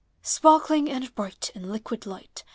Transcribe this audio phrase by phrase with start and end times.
[0.23, 2.43] Sparkling and bright in liquid light.